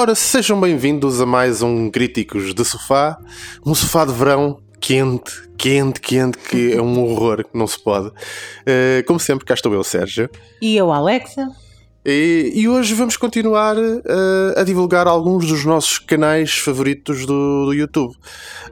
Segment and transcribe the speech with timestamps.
[0.00, 3.18] Ora, sejam bem-vindos a mais um Críticos de Sofá.
[3.66, 8.12] Um sofá de verão quente, quente, quente, que é um horror que não se pode.
[8.64, 10.30] Eh, como sempre, cá estou eu, Sérgio.
[10.62, 11.48] E eu, Alexa?
[12.06, 17.72] E, e hoje vamos continuar eh, a divulgar alguns dos nossos canais favoritos do, do
[17.72, 18.14] YouTube.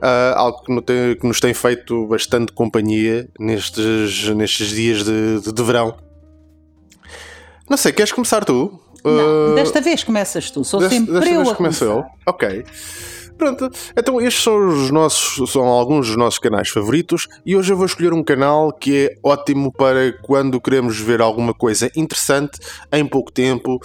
[0.01, 5.53] Ah, algo que, tem- que nos tem feito bastante companhia nestes, nestes dias de, de,
[5.53, 5.93] de verão.
[7.69, 8.81] Não sei, queres começar tu?
[9.11, 10.65] Não, Ah, desta vez começas tu.
[10.65, 11.85] Sou Desta- sempre desta eu vez a começar.
[11.87, 12.05] eu.
[12.27, 12.65] Ok.
[13.39, 17.77] Pronto, então estes são os nossos, são alguns dos nossos canais favoritos e hoje eu
[17.77, 22.59] vou escolher um canal que é ótimo para quando queremos ver alguma coisa interessante
[22.91, 23.79] em pouco tempo,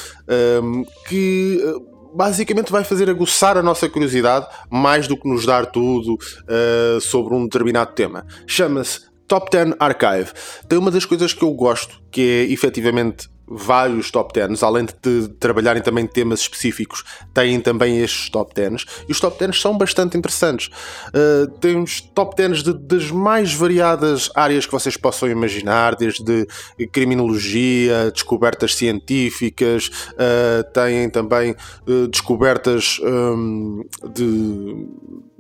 [0.63, 1.73] hum, que eh,
[2.15, 7.33] basicamente vai fazer aguçar a nossa curiosidade mais do que nos dar tudo eh, sobre
[7.35, 8.25] um determinado tema.
[8.47, 10.31] Chama-se Top 10 Archive.
[10.69, 15.27] Tem uma das coisas que eu gosto, que é efetivamente vários top 10, além de,
[15.39, 20.17] trabalharem também temas específicos, têm também estes top 10 e os top 10 são bastante
[20.17, 20.69] interessantes.
[21.09, 26.47] Uh, temos top 10 de- das mais variadas áreas que vocês possam imaginar, desde
[26.91, 31.55] criminologia, descobertas científicas, uh, têm também
[31.87, 34.87] uh, descobertas um, de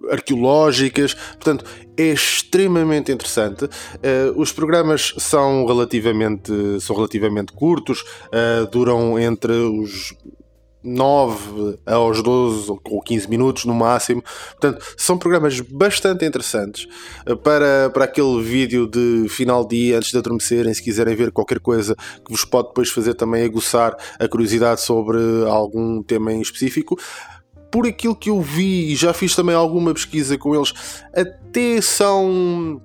[0.09, 1.65] arqueológicas, portanto
[1.97, 3.69] é extremamente interessante.
[4.01, 10.15] Eh, os programas são relativamente, são relativamente curtos, eh, duram entre os
[10.83, 14.23] 9 aos 12 ou 15 minutos no máximo.
[14.51, 16.87] Portanto, são programas bastante interessantes
[17.25, 21.31] eh, para, para aquele vídeo de final de dia, antes de adormecerem, se quiserem ver
[21.31, 26.41] qualquer coisa que vos pode depois fazer também aguçar a curiosidade sobre algum tema em
[26.41, 26.97] específico
[27.71, 30.73] por aquilo que eu vi e já fiz também alguma pesquisa com eles,
[31.13, 32.81] até são.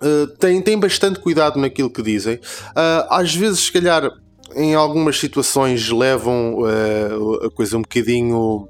[0.00, 2.36] Uh, têm, têm bastante cuidado naquilo que dizem.
[2.36, 4.10] Uh, às vezes, se calhar,
[4.54, 8.68] em algumas situações levam uh, a coisa um bocadinho.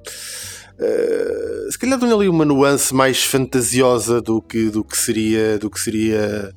[0.78, 5.70] Uh, se calhar dão ali uma nuance mais fantasiosa do que, do que seria do
[5.70, 6.52] que seria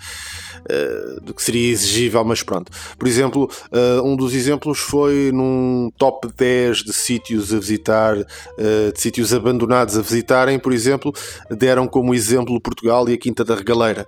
[0.69, 2.72] uh, do que seria exigível, mas pronto.
[2.97, 8.94] Por exemplo, uh, um dos exemplos foi num top 10 de sítios a visitar, uh,
[8.94, 11.13] de sítios abandonados a visitarem, por exemplo,
[11.50, 14.07] deram como exemplo Portugal e a Quinta da Regaleira.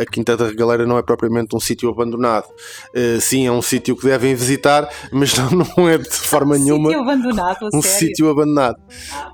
[0.00, 2.46] A Quinta da Regaleira não é propriamente um sítio abandonado.
[3.20, 7.02] Sim, é um sítio que devem visitar, mas não, não é de forma nenhuma Sítio
[7.02, 7.98] abandonado, um sério.
[7.98, 8.76] sítio abandonado.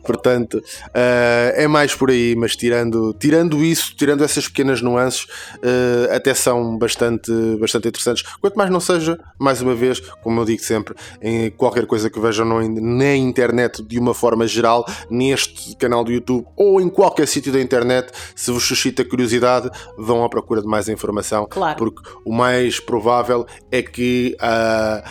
[0.04, 0.62] Portanto,
[0.94, 5.26] eh, é mais por aí, mas tirando, tirando isso, tirando essas pequenas nuances,
[5.62, 8.22] eh, até são bastante, bastante interessantes.
[8.40, 12.20] Quanto mais não seja, mais uma vez, como eu digo sempre, em qualquer coisa que
[12.20, 17.26] vejam no- na internet de uma forma geral, neste canal do YouTube ou em qualquer
[17.26, 21.46] sítio da internet, se vos suscita curiosidade, vão à procura de mais informação.
[21.48, 21.78] Claro.
[21.78, 24.36] Porque o mais provável é que.
[24.40, 25.02] ah,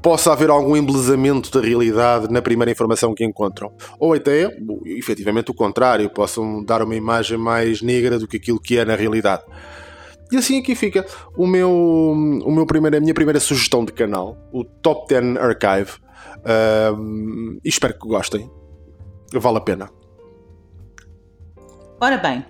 [0.00, 3.72] possa haver algum embelezamento da realidade na primeira informação que encontram.
[3.98, 4.48] Ou até,
[4.86, 8.94] efetivamente, o contrário, possam dar uma imagem mais negra do que aquilo que é na
[8.94, 9.42] realidade.
[10.30, 11.06] E assim aqui fica
[11.36, 15.98] o meu, o meu primeiro, a minha primeira sugestão de canal, o Top 10 Archive.
[17.64, 18.50] Espero que gostem.
[19.32, 19.90] Vale a pena.
[22.00, 22.44] Ora bem,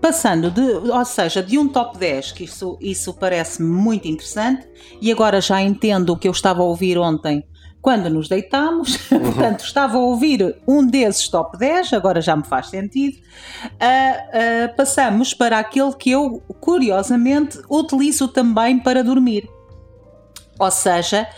[0.00, 4.68] passando de, ou seja, de um top 10, que isso, isso parece-me muito interessante,
[5.00, 7.44] e agora já entendo o que eu estava a ouvir ontem
[7.82, 12.68] quando nos deitámos, portanto, estava a ouvir um desses top 10, agora já me faz
[12.68, 13.18] sentido.
[13.80, 19.50] Ah, ah, passamos para aquele que eu, curiosamente, utilizo também para dormir.
[20.58, 21.28] Ou seja,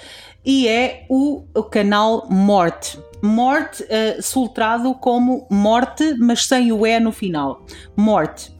[0.44, 2.98] e é o, o canal Morte.
[3.22, 7.64] Morte, eh, soltrado como Morte, mas sem o E no final.
[7.96, 8.53] Morte.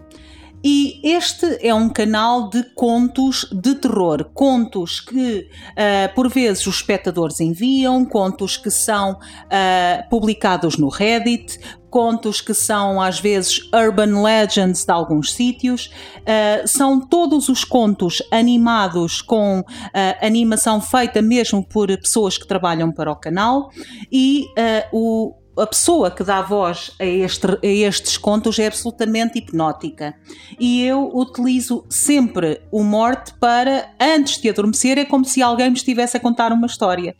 [0.66, 5.46] E este é um canal de contos de terror, contos que
[5.76, 9.19] ah, por vezes os espectadores enviam, contos que são
[9.50, 11.58] ah, publicados no Reddit,
[11.90, 15.93] contos que são às vezes urban legends de alguns sítios.
[16.26, 19.62] Ah, são todos os contos animados com
[19.93, 23.69] ah, animação feita mesmo por pessoas que trabalham para o canal
[24.11, 29.39] e ah, o a pessoa que dá voz a, este, a estes contos é absolutamente
[29.39, 30.15] hipnótica.
[30.59, 35.77] E eu utilizo sempre o morte para, antes de adormecer, é como se alguém me
[35.77, 37.15] estivesse a contar uma história.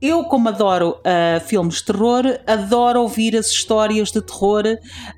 [0.00, 4.64] Eu, como adoro uh, filmes de terror, adoro ouvir as histórias de terror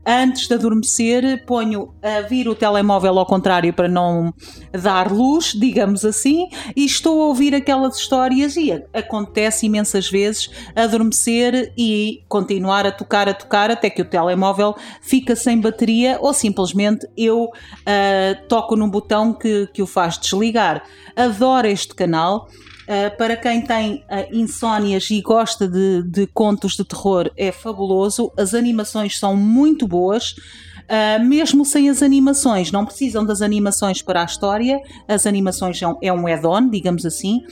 [0.06, 1.44] antes de adormecer.
[1.44, 4.32] Ponho a vir o telemóvel ao contrário para não
[4.72, 11.72] dar luz, digamos assim, e estou a ouvir aquelas histórias e acontece imensas vezes adormecer
[11.76, 17.04] e continuar a tocar, a tocar até que o telemóvel fica sem bateria ou simplesmente
[17.16, 20.84] eu uh, toco num botão que, que o faz desligar.
[21.16, 22.48] Adoro este canal.
[22.88, 28.32] Uh, para quem tem uh, insónias e gosta de, de, contos de terror, é fabuloso.
[28.34, 30.30] As animações são muito boas.
[30.32, 35.98] Uh, mesmo sem as animações, não precisam das animações para a história, as animações são,
[36.02, 37.42] é um add-on, digamos assim.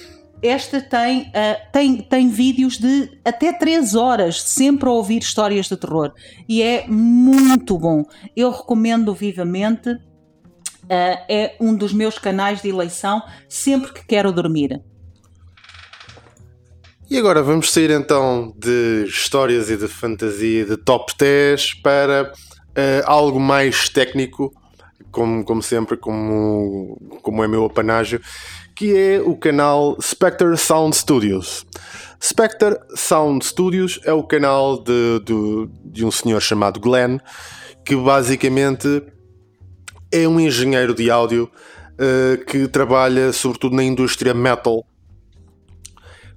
[0.43, 1.31] Esta tem,
[1.73, 6.13] tem, tem vídeos de até 3 horas, sempre a ouvir histórias de terror.
[6.49, 8.05] E é muito bom.
[8.35, 9.99] Eu recomendo vivamente.
[10.89, 14.83] é um dos meus canais de eleição sempre que quero dormir.
[17.09, 23.03] E agora vamos sair então de histórias e de fantasia de top 10 para uh,
[23.05, 24.53] algo mais técnico,
[25.13, 28.21] como, como sempre, como, como é meu apanágio,
[28.75, 31.65] que é o canal Spectre Sound Studios.
[32.21, 37.19] Spectre Sound Studios é o canal de, de, de um senhor chamado Glenn,
[37.85, 39.05] que basicamente
[40.11, 41.49] é um engenheiro de áudio
[41.93, 44.85] uh, que trabalha sobretudo na indústria metal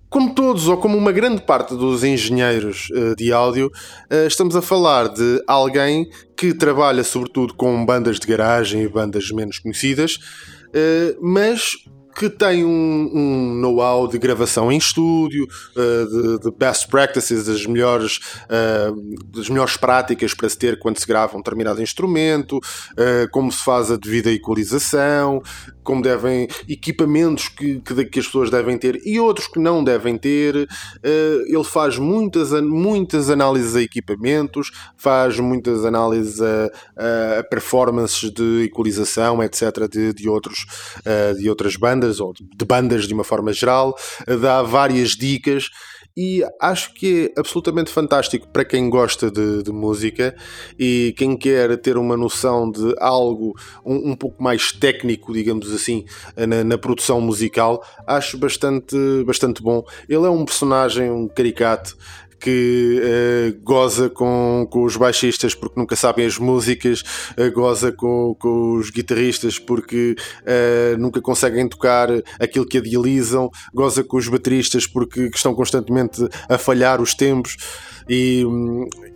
[0.09, 3.67] como todos, ou como uma grande parte dos engenheiros uh, de áudio,
[4.11, 9.29] uh, estamos a falar de alguém que trabalha sobretudo com bandas de garagem e bandas
[9.31, 11.75] menos conhecidas, uh, mas
[12.19, 17.65] que tem um, um know-how de gravação em estúdio, uh, de, de, best practices, das
[17.65, 23.31] melhores, uh, das melhores práticas para se ter quando se grava um determinado instrumento, uh,
[23.31, 25.41] como se faz a devida equalização,
[25.81, 30.17] como devem equipamentos que, que, que, as pessoas devem ter e outros que não devem
[30.17, 30.67] ter.
[31.01, 39.41] ele faz muitas, muitas análises a equipamentos, faz muitas análises a, a performances de equalização,
[39.41, 40.67] etc., de, de, outros,
[41.39, 43.95] de outras bandas ou de bandas de uma forma geral,
[44.41, 45.69] dá várias dicas
[46.21, 50.35] e acho que é absolutamente fantástico para quem gosta de, de música
[50.77, 56.03] e quem quer ter uma noção de algo um, um pouco mais técnico, digamos assim,
[56.35, 57.81] na, na, produção musical.
[58.05, 59.81] Acho bastante, bastante bom.
[60.09, 61.95] Ele é um personagem, um caricato
[62.39, 67.01] que uh, goza com, com os baixistas porque nunca sabem as músicas,
[67.37, 72.09] uh, goza com, com os guitarristas porque uh, nunca conseguem tocar
[72.39, 77.57] aquilo que idealizam, goza com os bateristas porque estão constantemente a falhar os tempos.
[78.07, 78.43] E,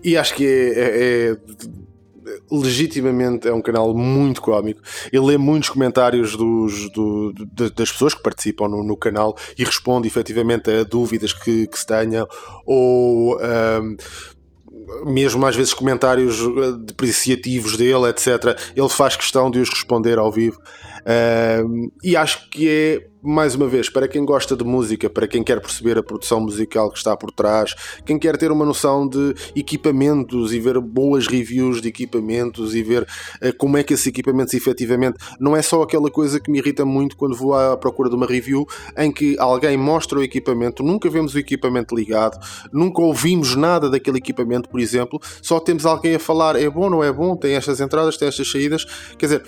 [0.04, 1.38] e acho que é, é, é
[2.52, 4.82] legitimamente é um canal muito cómico.
[5.12, 7.34] Ele lê muitos comentários dos, do,
[7.76, 11.86] das pessoas que participam no, no, canal e responde efetivamente a dúvidas que, que se
[11.86, 12.28] tenham
[12.66, 13.38] ou.
[13.38, 13.98] Um,
[15.06, 16.40] mesmo às vezes comentários
[16.86, 18.58] depreciativos dele, etc.
[18.76, 20.60] Ele faz questão de os responder ao vivo.
[22.04, 25.62] E acho que é, mais uma vez, para quem gosta de música, para quem quer
[25.62, 27.74] perceber a produção musical que está por trás,
[28.06, 33.04] quem quer ter uma noção de equipamentos e ver boas reviews de equipamentos e ver
[33.04, 36.84] uh, como é que esses equipamentos efetivamente não é só aquela coisa que me irrita
[36.84, 38.68] muito quando vou à procura de uma review
[38.98, 42.38] em que alguém mostra o equipamento, nunca vemos o equipamento ligado,
[42.74, 47.04] nunca ouvimos nada daquele equipamento, por exemplo, só temos alguém a falar é bom, não
[47.04, 48.86] é bom, tem estas entradas, tem estas saídas,
[49.18, 49.44] quer dizer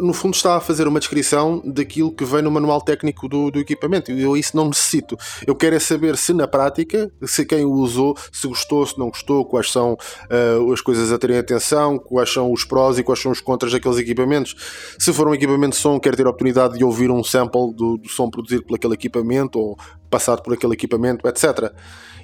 [0.00, 3.58] no fundo está a fazer uma descrição daquilo que vem no manual técnico do, do
[3.58, 4.10] equipamento.
[4.12, 5.16] Eu isso não necessito.
[5.46, 9.08] Eu quero é saber se na prática, se quem o usou, se gostou, se não
[9.08, 13.20] gostou, quais são uh, as coisas a terem atenção, quais são os prós e quais
[13.20, 14.54] são os contras daqueles equipamentos.
[14.98, 17.96] Se for um equipamento de som, quero ter a oportunidade de ouvir um sample do,
[17.96, 19.76] do som produzido por aquele equipamento ou
[20.10, 21.72] passado por aquele equipamento, etc.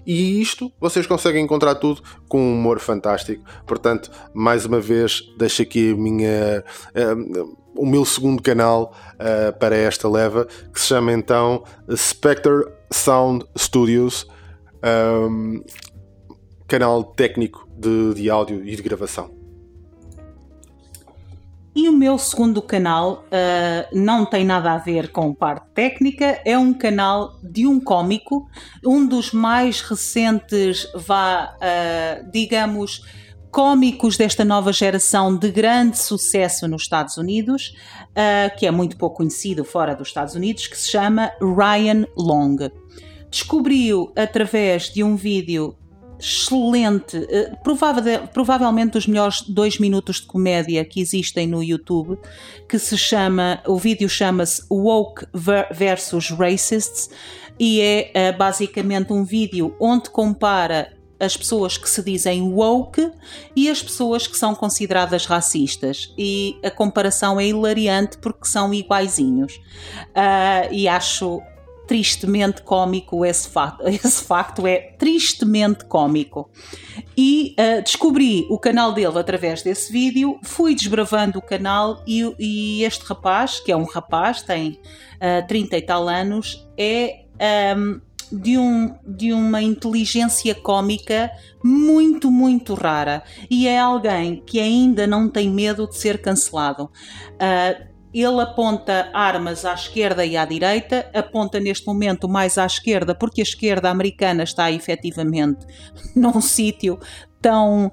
[0.06, 3.44] E isto vocês conseguem encontrar tudo com um humor fantástico.
[3.66, 9.76] Portanto, mais uma vez, deixo aqui a minha, uh, o meu segundo canal uh, para
[9.76, 11.62] esta leva, que se chama então
[11.94, 14.26] Spectre Sound Studios,
[15.30, 15.62] um,
[16.66, 19.30] canal técnico de, de áudio e de gravação.
[21.74, 26.58] E o meu segundo canal uh, não tem nada a ver com parte técnica, é
[26.58, 28.48] um canal de um cómico,
[28.84, 33.04] um dos mais recentes, vá, uh, digamos,
[33.58, 37.74] cómicos desta nova geração de grande sucesso nos Estados Unidos,
[38.10, 42.56] uh, que é muito pouco conhecido fora dos Estados Unidos, que se chama Ryan Long.
[43.28, 45.76] Descobriu através de um vídeo
[46.20, 52.16] excelente, uh, provável, provavelmente dos melhores dois minutos de comédia que existem no YouTube,
[52.68, 55.26] que se chama, o vídeo chama-se Woke
[55.72, 57.10] versus Racists
[57.58, 63.10] e é uh, basicamente um vídeo onde compara as pessoas que se dizem woke
[63.54, 66.12] e as pessoas que são consideradas racistas.
[66.16, 69.56] E a comparação é hilariante porque são iguaizinhos.
[70.08, 71.42] Uh, e acho
[71.88, 73.82] tristemente cômico esse facto.
[73.88, 76.50] Esse facto é tristemente cômico.
[77.16, 82.84] E uh, descobri o canal dele através desse vídeo, fui desbravando o canal e, e
[82.84, 84.78] este rapaz, que é um rapaz, tem
[85.14, 87.24] uh, 30 e tal anos, é.
[87.76, 88.00] Um,
[88.32, 91.30] de, um, de uma inteligência cômica
[91.62, 93.22] muito, muito rara.
[93.50, 96.84] E é alguém que ainda não tem medo de ser cancelado.
[97.34, 103.14] Uh, ele aponta armas à esquerda e à direita, aponta neste momento mais à esquerda,
[103.14, 105.66] porque a esquerda americana está efetivamente
[106.16, 106.98] num sítio
[107.40, 107.92] tão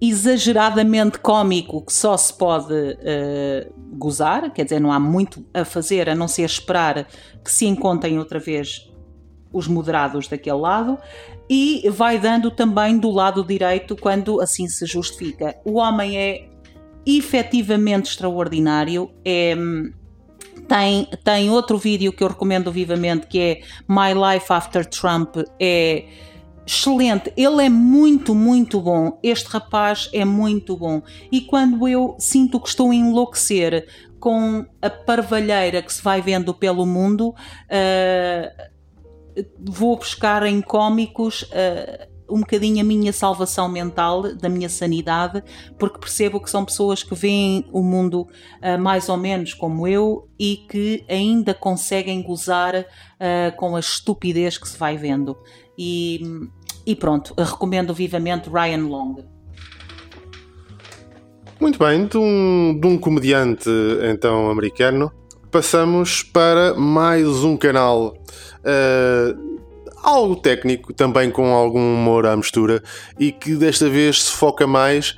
[0.00, 6.08] exageradamente cômico que só se pode uh, gozar, quer dizer, não há muito a fazer
[6.08, 7.06] a não ser esperar
[7.42, 8.91] que se encontrem outra vez
[9.52, 10.98] os moderados daquele lado
[11.48, 15.56] e vai dando também do lado direito quando assim se justifica.
[15.64, 16.48] O homem é
[17.04, 19.54] efetivamente extraordinário, é,
[20.68, 26.06] tem, tem outro vídeo que eu recomendo vivamente que é My Life After Trump, é
[26.66, 29.18] excelente, ele é muito, muito bom.
[29.22, 31.02] Este rapaz é muito bom.
[31.30, 33.86] E quando eu sinto que estou a enlouquecer
[34.18, 38.71] com a parvalheira que se vai vendo pelo mundo, uh,
[39.58, 45.42] vou buscar em cómicos uh, um bocadinho a minha salvação mental, da minha sanidade,
[45.78, 50.28] porque percebo que são pessoas que veem o mundo uh, mais ou menos como eu
[50.38, 55.36] e que ainda conseguem gozar uh, com a estupidez que se vai vendo.
[55.76, 56.20] E,
[56.86, 59.16] e pronto, recomendo vivamente Ryan Long.
[61.60, 63.70] Muito bem, de um, de um comediante
[64.10, 65.12] então americano,
[65.50, 68.14] passamos para mais um canal
[68.64, 69.60] uh,
[70.02, 72.82] algo técnico, também com algum humor à mistura,
[73.18, 75.14] e que desta vez se foca mais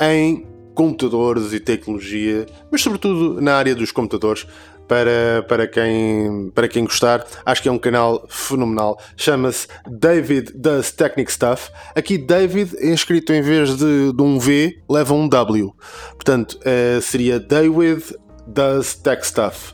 [0.00, 4.46] em computadores e tecnologia, mas sobretudo na área dos computadores.
[4.88, 9.00] Para, para, quem, para quem gostar, acho que é um canal fenomenal.
[9.16, 11.70] Chama-se David Does Technic Stuff.
[11.94, 15.74] Aqui, David é escrito em vez de, de um V, leva um W.
[16.10, 18.02] Portanto, uh, seria David
[18.46, 19.72] Does Tech Stuff.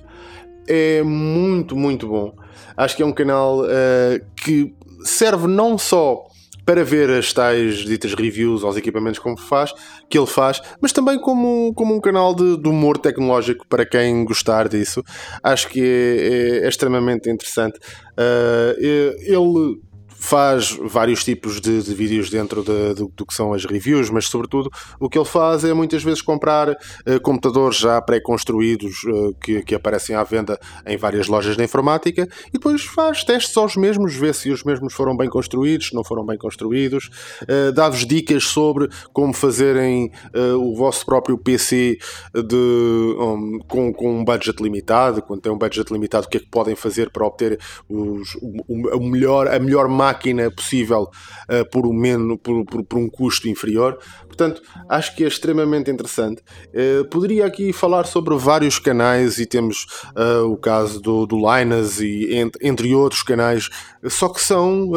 [0.69, 2.35] É muito, muito bom.
[2.79, 4.73] Acho que é um canal uh, que
[5.05, 6.29] serve não só
[6.65, 9.73] para ver as tais ditas reviews aos equipamentos como faz,
[10.09, 14.23] que ele faz, mas também como, como um canal de, de humor tecnológico para quem
[14.25, 15.03] gostar disso.
[15.43, 17.79] Acho que é, é, é extremamente interessante.
[18.19, 18.79] Uh,
[19.23, 19.81] ele
[20.19, 24.27] faz vários tipos de, de vídeos dentro de, de, do que são as reviews, mas
[24.27, 29.63] sobretudo o que ele faz é muitas vezes comprar uh, computadores já pré-construídos uh, que,
[29.63, 34.15] que, aparecem à venda em várias lojas de informática e depois faz testes aos mesmos,
[34.15, 37.11] vê se os mesmos foram bem construídos, se não foram bem construídos,
[37.43, 40.11] uh, dá-vos dicas sobre como fazerem
[40.59, 41.99] o vosso próprio PC
[42.35, 46.41] de, um, com, com um budget limitado, quando tem um budget limitado, o que é
[46.41, 47.59] que podem fazer para obter
[47.89, 52.85] os, o, o melhor, a melhor máquina máquina possível uh, por, um menos, por, por,
[52.85, 53.99] por, um custo inferior.
[54.27, 56.43] Portanto, acho que é extremamente interessante.
[56.69, 59.87] Uh, poderia aqui falar sobre vários canais e temos
[60.17, 63.69] uh, o caso do, do Linus e entre, entre, outros canais,
[64.09, 64.91] só que são,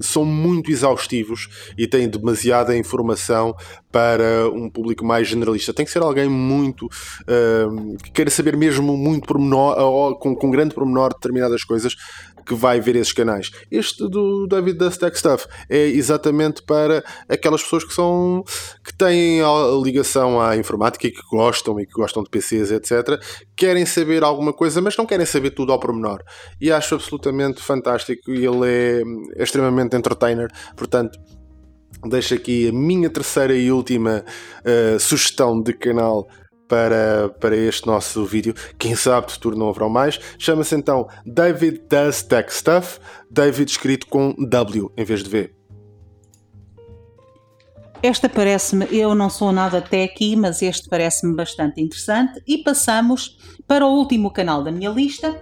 [0.00, 3.54] são muito exaustivos e têm demasiada informação
[3.90, 5.72] para um público mais generalista.
[5.72, 6.88] Tem que ser alguém muito
[8.04, 11.96] que queira saber mesmo muito pormenor, com, com grande pormenor determinadas coisas
[12.46, 13.50] que vai ver esses canais.
[13.70, 18.44] Este do David Dust Tech Stuff é exatamente para aquelas pessoas que são
[18.84, 19.48] que têm a
[19.82, 23.20] ligação à informática e que gostam e que gostam de PCs, etc.
[23.56, 26.22] Querem saber alguma coisa, mas não querem saber tudo ao pormenor.
[26.60, 29.02] E acho absolutamente fantástico e ele é,
[29.40, 31.18] é extremamente entertainer, portanto
[32.04, 34.24] deixo aqui a minha terceira e última
[34.60, 36.28] uh, sugestão de canal
[36.68, 38.54] para, para este nosso vídeo.
[38.78, 40.18] Quem sabe de futuro não haverá mais.
[40.38, 42.98] Chama-se então David Does Tech Stuff.
[43.30, 45.56] David escrito com W em vez de V.
[48.02, 52.42] Esta parece-me, eu não sou nada techy, mas este parece-me bastante interessante.
[52.46, 55.40] E passamos para o último canal da minha lista.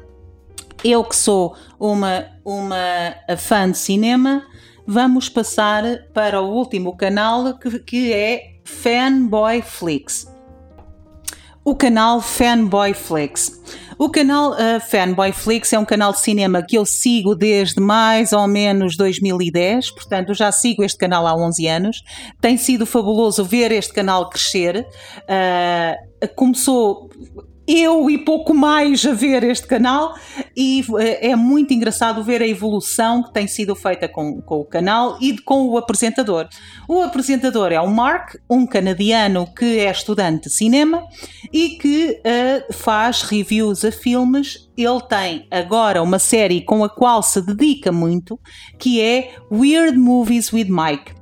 [0.83, 4.47] Eu que sou uma, uma fã de cinema,
[4.87, 10.34] vamos passar para o último canal que, que é Fanboy Flix.
[11.65, 13.61] O canal Fanboy Flix.
[13.97, 18.33] O canal uh, Fanboy Flix é um canal de cinema que eu sigo desde mais
[18.33, 22.03] ou menos 2010, portanto já sigo este canal há 11 anos.
[22.41, 24.87] Tem sido fabuloso ver este canal crescer.
[25.23, 27.09] Uh, começou
[27.67, 30.15] eu e pouco mais a ver este canal
[30.57, 34.65] e eh, é muito engraçado ver a evolução que tem sido feita com, com o
[34.65, 36.49] canal e com o apresentador.
[36.89, 41.05] O apresentador é o Mark, um canadiano que é estudante de cinema
[41.53, 44.69] e que uh, faz reviews a filmes.
[44.77, 48.39] Ele tem agora uma série com a qual se dedica muito,
[48.79, 51.13] que é Weird Movies with Mike.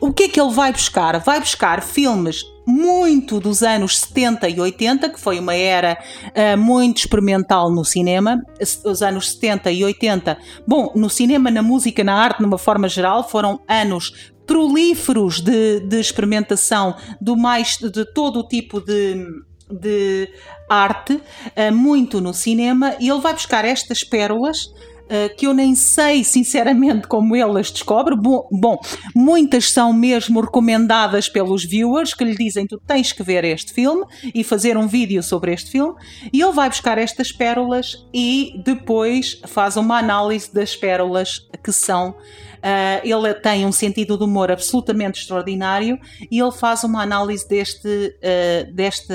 [0.00, 1.18] O que é que ele vai buscar?
[1.18, 5.98] Vai buscar filmes muito dos anos 70 e 80, que foi uma era
[6.28, 8.40] uh, muito experimental no cinema.
[8.84, 13.28] Os anos 70 e 80, bom, no cinema, na música, na arte, numa forma geral,
[13.28, 19.26] foram anos prolíferos de, de experimentação do mais de todo o tipo de
[19.72, 20.28] de
[20.68, 24.68] arte, uh, muito no cinema, e ele vai buscar estas pérolas
[25.12, 28.14] eh, que eu nem sei sinceramente como ele as descobre.
[28.14, 28.78] Bom, bom,
[29.12, 34.04] muitas são mesmo recomendadas pelos viewers que lhe dizem tu tens que ver este filme
[34.32, 35.96] e fazer um vídeo sobre este filme.
[36.32, 42.10] E ele vai buscar estas pérolas e depois faz uma análise das pérolas que são.
[42.10, 45.98] Uh, ele tem um sentido de humor absolutamente extraordinário
[46.30, 49.12] e ele faz uma análise deste, uh, deste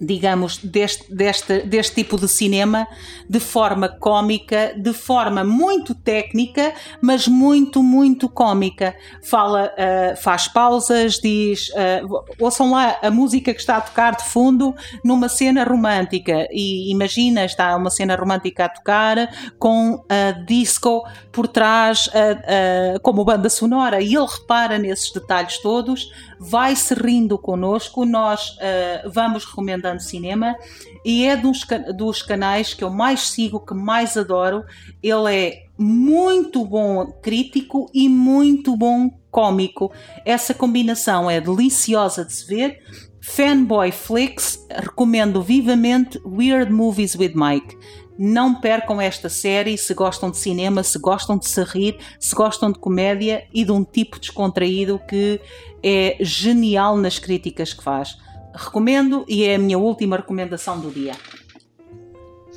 [0.00, 2.88] digamos, deste, deste, deste tipo de cinema
[3.28, 8.94] de forma cómica, de forma muito técnica, mas muito, muito cómica.
[9.22, 14.24] Fala, uh, faz pausas, diz, uh, ouçam lá a música que está a tocar de
[14.24, 21.06] fundo numa cena romântica e imagina, está uma cena romântica a tocar com a disco
[21.30, 27.38] por trás uh, como banda sonora e ele repara nesses detalhes todos, vai se rindo
[27.38, 29.44] connosco, nós uh, vamos
[29.90, 30.56] recomendando cinema
[31.04, 31.66] e é dos,
[31.96, 34.64] dos canais que eu mais sigo, que mais adoro.
[35.02, 39.92] Ele é muito bom crítico e muito bom cómico.
[40.24, 42.78] Essa combinação é deliciosa de se ver.
[43.22, 47.76] Fanboy Flix, recomendo vivamente Weird Movies with Mike.
[48.18, 52.70] Não percam esta série se gostam de cinema, se gostam de se rir, se gostam
[52.70, 55.40] de comédia e de um tipo descontraído que
[55.82, 58.18] é genial nas críticas que faz.
[58.54, 61.14] Recomendo e é a minha última recomendação do dia.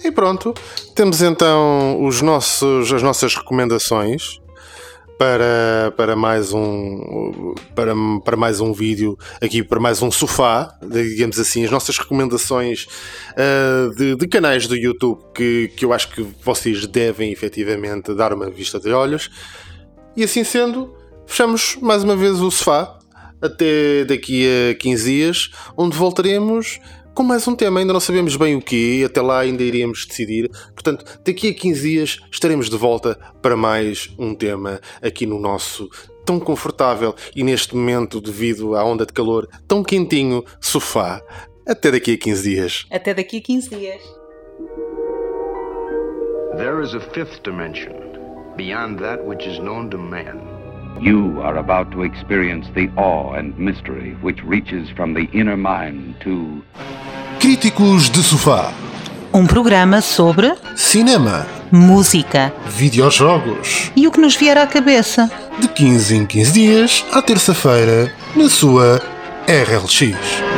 [0.03, 0.53] E pronto,
[0.95, 4.41] temos então os nossos, as nossas recomendações
[5.17, 7.93] para, para, mais um, para,
[8.25, 12.87] para mais um vídeo, aqui para mais um sofá, digamos assim, as nossas recomendações
[13.31, 18.33] uh, de, de, canais do YouTube que, que eu acho que vocês devem efetivamente dar
[18.33, 19.29] uma vista de olhos.
[20.17, 20.93] E assim sendo,
[21.25, 22.99] fechamos mais uma vez o sofá
[23.43, 26.79] até daqui a 15 dias, onde voltaremos
[27.13, 27.79] com mais um tema.
[27.79, 30.49] Ainda não sabemos bem o que, até lá ainda iremos decidir.
[30.73, 35.89] Portanto, daqui a 15 dias estaremos de volta para mais um tema aqui no nosso
[36.25, 41.21] tão confortável e neste momento, devido à onda de calor, tão quentinho sofá.
[41.67, 42.85] Até daqui a 15 dias.
[42.89, 44.01] Até daqui a 15 dias.
[46.57, 47.93] There is a fifth dimension
[48.55, 50.52] beyond that which is known to man.
[51.01, 56.15] You are about to experience the awe and mystery which reaches from the inner mind
[56.21, 56.63] to.
[57.39, 58.71] Críticos de Sofá.
[59.33, 65.29] Um programa sobre cinema, música, videojogos e o que nos vier à cabeça.
[65.59, 69.01] De 15 em 15 dias, à terça-feira, na sua
[69.47, 70.52] RLX.